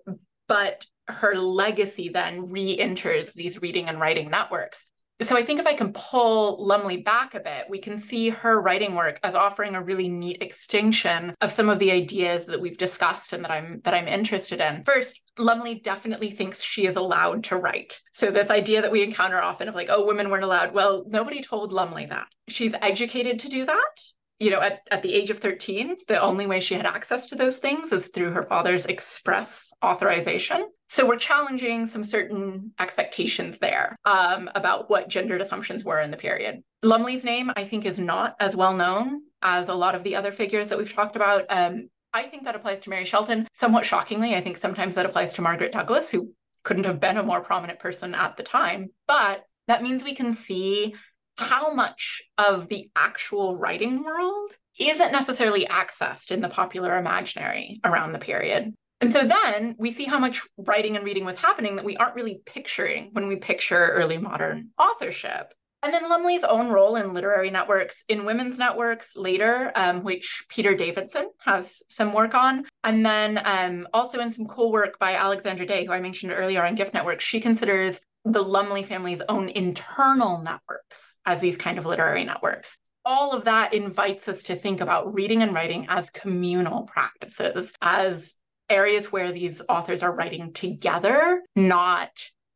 [0.47, 4.87] but her legacy then re enters these reading and writing networks
[5.27, 8.61] so I think if I can pull Lumley back a bit, we can see her
[8.61, 12.79] writing work as offering a really neat extinction of some of the ideas that we've
[12.79, 14.85] discussed and that I'm that I'm interested in.
[14.85, 18.01] First, Lumley definitely thinks she is allowed to write.
[18.13, 20.75] So this idea that we encounter often of like, oh, women weren't allowed.
[20.75, 22.27] Well, nobody told Lumley that.
[22.49, 24.01] She's educated to do that
[24.43, 27.37] you know, at, at the age of 13, the only way she had access to
[27.37, 30.69] those things is through her father's express authorization.
[30.89, 36.17] So we're challenging some certain expectations there um, about what gendered assumptions were in the
[36.17, 36.65] period.
[36.83, 40.33] Lumley's name, I think, is not as well known as a lot of the other
[40.33, 41.45] figures that we've talked about.
[41.49, 43.47] Um, I think that applies to Mary Shelton.
[43.55, 46.33] Somewhat shockingly, I think sometimes that applies to Margaret Douglas, who
[46.65, 48.91] couldn't have been a more prominent person at the time.
[49.07, 50.97] But that means we can see
[51.37, 58.13] how much of the actual writing world isn't necessarily accessed in the popular imaginary around
[58.13, 58.75] the period.
[59.01, 62.15] And so then we see how much writing and reading was happening that we aren't
[62.15, 65.55] really picturing when we picture early modern authorship.
[65.83, 70.77] And then Lumley's own role in literary networks, in women's networks later, um, which Peter
[70.77, 72.67] Davidson has some work on.
[72.85, 76.65] And then um, also in some cool work by Alexandra Day, who I mentioned earlier
[76.65, 81.87] on Gift Network, she considers the Lumley family's own internal networks as these kind of
[81.87, 82.79] literary networks.
[83.05, 88.37] All of that invites us to think about reading and writing as communal practices, as
[88.71, 92.11] areas where these authors are writing together, not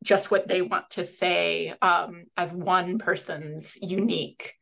[0.04, 4.54] just what they want to say um, as one person's unique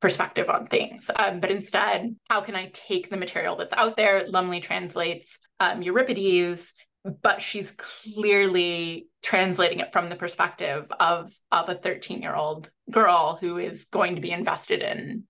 [0.00, 1.10] perspective on things.
[1.14, 4.26] Um, but instead, how can I take the material that's out there?
[4.28, 6.74] Lumley translates um, Euripides,
[7.22, 13.38] but she's clearly translating it from the perspective of, of a 13 year old girl
[13.40, 15.24] who is going to be invested in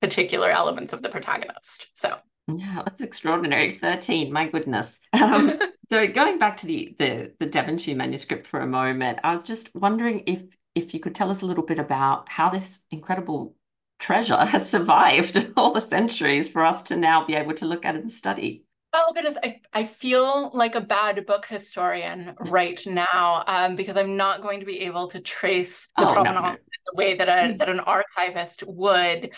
[0.00, 1.86] particular elements of the protagonist.
[1.98, 2.16] So
[2.48, 3.70] yeah, that's extraordinary.
[3.70, 5.00] 13, my goodness.
[5.12, 5.58] Um,
[5.90, 9.74] so going back to the, the the Devonshire manuscript for a moment, I was just
[9.74, 10.42] wondering if
[10.74, 13.54] if you could tell us a little bit about how this incredible
[13.98, 17.96] treasure has survived all the centuries for us to now be able to look at
[17.96, 18.64] and study.
[18.92, 24.16] Oh goodness, I, I feel like a bad book historian right now um, because I'm
[24.16, 26.56] not going to be able to trace the oh, provenance no, no.
[26.86, 29.30] the way that a that an archivist would.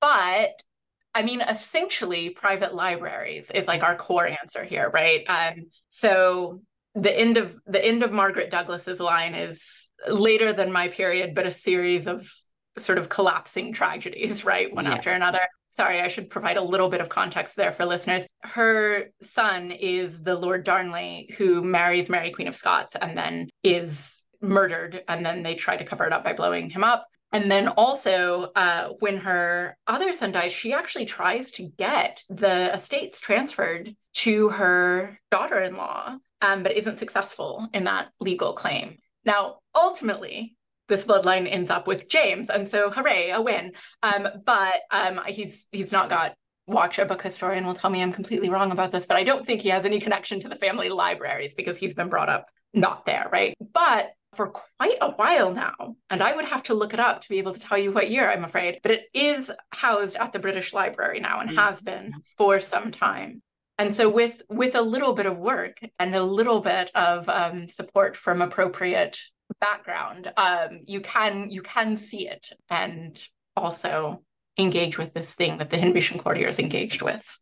[0.00, 0.62] But
[1.14, 5.24] I mean, essentially, private libraries is like our core answer here, right?
[5.26, 6.60] Um, so
[6.94, 11.46] the end of the end of Margaret Douglas's line is later than my period, but
[11.46, 12.30] a series of
[12.78, 14.94] sort of collapsing tragedies, right, one yeah.
[14.94, 15.40] after another.
[15.70, 18.26] Sorry, I should provide a little bit of context there for listeners.
[18.42, 24.22] Her son is the Lord Darnley, who marries Mary, Queen of Scots, and then is
[24.40, 27.06] murdered, and then they try to cover it up by blowing him up.
[27.30, 32.74] And then also, uh, when her other son dies, she actually tries to get the
[32.74, 38.96] estates transferred to her daughter in law, um, but isn't successful in that legal claim.
[39.24, 40.56] Now, ultimately,
[40.88, 43.72] this bloodline ends up with James, and so hooray, a win.
[44.02, 46.34] Um, but um, he's he's not got
[46.68, 49.44] watch a book historian will tell me I'm completely wrong about this, but I don't
[49.44, 53.06] think he has any connection to the family libraries because he's been brought up not
[53.06, 53.56] there, right?
[53.72, 57.28] But for quite a while now, and I would have to look it up to
[57.28, 60.38] be able to tell you what year, I'm afraid, but it is housed at the
[60.38, 61.58] British Library now and mm-hmm.
[61.58, 63.42] has been for some time.
[63.78, 67.68] And so, with with a little bit of work and a little bit of um,
[67.68, 69.18] support from appropriate
[69.60, 73.20] background, um, you can you can see it and
[73.56, 74.22] also
[74.58, 77.38] engage with this thing that the Henrician Courtier is engaged with.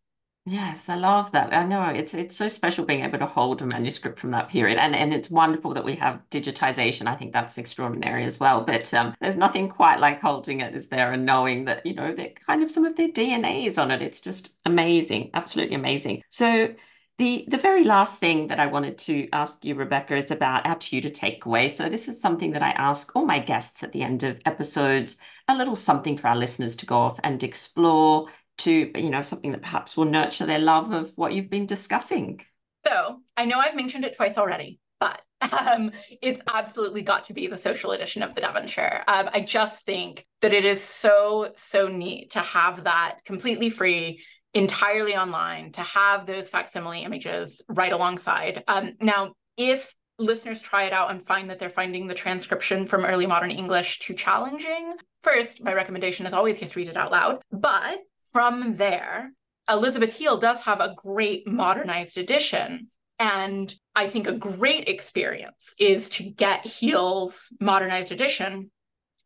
[0.48, 1.52] Yes, I love that.
[1.52, 4.78] I know it's it's so special being able to hold a manuscript from that period,
[4.78, 7.08] and and it's wonderful that we have digitization.
[7.08, 8.62] I think that's extraordinary as well.
[8.62, 12.14] But um, there's nothing quite like holding it, is there, and knowing that you know
[12.14, 14.02] that kind of some of their DNA is on it.
[14.02, 16.22] It's just amazing, absolutely amazing.
[16.30, 16.74] So.
[17.18, 20.76] The, the very last thing that I wanted to ask you, Rebecca, is about our
[20.76, 21.70] Tudor takeaway.
[21.70, 25.16] So, this is something that I ask all my guests at the end of episodes
[25.48, 29.52] a little something for our listeners to go off and explore, to you know something
[29.52, 32.40] that perhaps will nurture their love of what you've been discussing
[32.86, 35.20] so i know i've mentioned it twice already but
[35.52, 35.90] um,
[36.22, 40.26] it's absolutely got to be the social edition of the devonshire um, i just think
[40.40, 44.22] that it is so so neat to have that completely free
[44.56, 50.92] entirely online to have those facsimile images right alongside um, now if listeners try it
[50.92, 55.62] out and find that they're finding the transcription from early modern english too challenging first
[55.62, 57.98] my recommendation is always just read it out loud but
[58.36, 59.32] from there,
[59.66, 62.88] Elizabeth Heale does have a great modernized edition.
[63.18, 68.70] And I think a great experience is to get Heale's modernized edition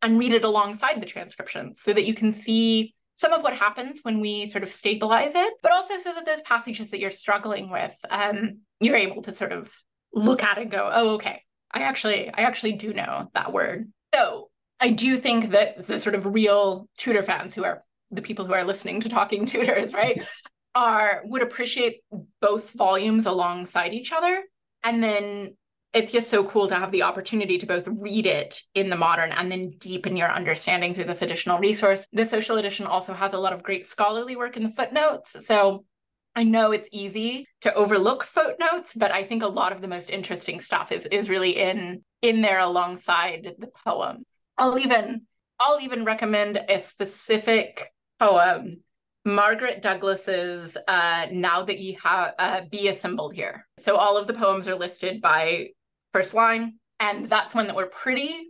[0.01, 3.99] and read it alongside the transcription so that you can see some of what happens
[4.01, 7.69] when we sort of stabilize it, but also so that those passages that you're struggling
[7.69, 9.71] with, um, you're able to sort of
[10.11, 13.91] look at and go, oh, okay, I actually, I actually do know that word.
[14.11, 14.49] So
[14.79, 18.53] I do think that the sort of real Tudor fans who are the people who
[18.53, 20.25] are listening to talking tudors right
[20.75, 22.01] are would appreciate
[22.41, 24.43] both volumes alongside each other
[24.83, 25.55] and then
[25.93, 29.31] it's just so cool to have the opportunity to both read it in the modern
[29.31, 32.07] and then deepen your understanding through this additional resource.
[32.13, 35.35] The social edition also has a lot of great scholarly work in the footnotes.
[35.45, 35.85] So
[36.33, 40.09] I know it's easy to overlook footnotes, but I think a lot of the most
[40.09, 44.25] interesting stuff is is really in in there alongside the poems.
[44.57, 45.23] I'll even
[45.59, 48.81] I'll even recommend a specific poem,
[49.25, 53.67] Margaret Douglas's uh, Now That Ye Have uh, Be Assembled Here.
[53.79, 55.71] So all of the poems are listed by
[56.13, 58.47] first line, and that's one that we're pretty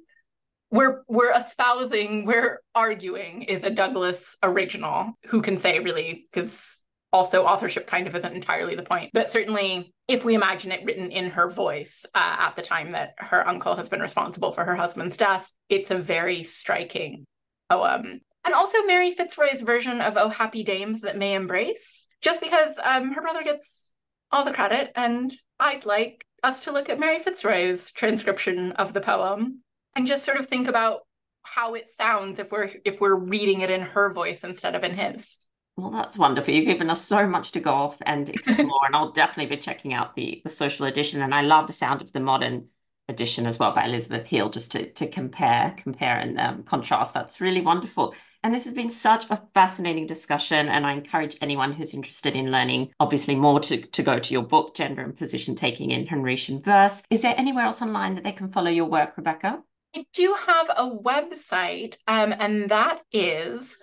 [0.71, 5.17] we're we're espousing, we're arguing is a Douglas original.
[5.27, 6.27] Who can say really?
[6.31, 6.77] Because
[7.13, 11.11] also authorship kind of isn't entirely the point but certainly if we imagine it written
[11.11, 14.75] in her voice uh, at the time that her uncle has been responsible for her
[14.75, 17.25] husband's death it's a very striking
[17.69, 22.73] poem and also mary fitzroy's version of oh happy dames that may embrace just because
[22.81, 23.91] um, her brother gets
[24.31, 29.01] all the credit and i'd like us to look at mary fitzroy's transcription of the
[29.01, 29.61] poem
[29.95, 31.01] and just sort of think about
[31.43, 34.93] how it sounds if we're if we're reading it in her voice instead of in
[34.93, 35.37] his
[35.77, 36.53] well, that's wonderful.
[36.53, 39.93] You've given us so much to go off and explore, and I'll definitely be checking
[39.93, 41.21] out the, the social edition.
[41.21, 42.67] And I love the sound of the modern
[43.11, 47.13] edition as well by Elizabeth Heale, just to to compare, compare and um, contrast.
[47.13, 48.15] That's really wonderful.
[48.43, 50.67] And this has been such a fascinating discussion.
[50.67, 54.41] And I encourage anyone who's interested in learning, obviously, more to, to go to your
[54.41, 57.03] book, Gender and Position Taking in Henrician Verse.
[57.11, 59.61] Is there anywhere else online that they can follow your work, Rebecca?
[59.95, 63.77] I do have a website, um, and that is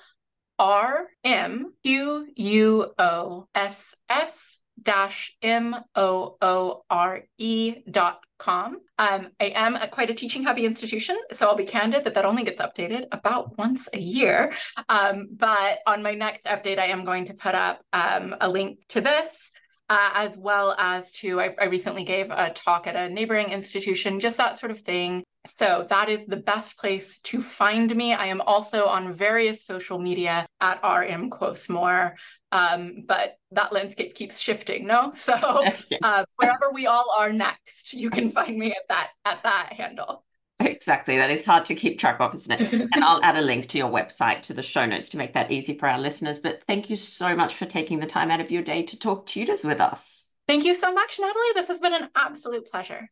[0.58, 8.78] R M Q U O S S dash M O O R E dot com.
[8.99, 12.24] Um, I am a, quite a teaching heavy institution, so I'll be candid that that
[12.24, 14.53] only gets updated about once a year.
[14.89, 18.78] Um, but on my next update, I am going to put up um, a link
[18.91, 19.51] to this.
[19.91, 24.20] Uh, as well as to, I, I recently gave a talk at a neighboring institution,
[24.20, 25.24] just that sort of thing.
[25.47, 28.12] So that is the best place to find me.
[28.12, 32.16] I am also on various social media at RM Quosmore.
[32.51, 35.12] Um, but that landscape keeps shifting, no?
[35.16, 35.34] So
[35.64, 35.84] yes.
[36.03, 40.24] uh, wherever we all are next, you can find me at that at that handle.
[40.61, 41.16] Exactly.
[41.16, 42.72] That is hard to keep track of, isn't it?
[42.92, 45.53] and I'll add a link to your website to the show notes to make that
[45.53, 46.40] easy for our listeners.
[46.40, 49.26] But thank you so much for taking the time out of your day to talk
[49.26, 50.28] Tudors with us.
[50.49, 51.53] Thank you so much, Natalie.
[51.55, 53.11] This has been an absolute pleasure.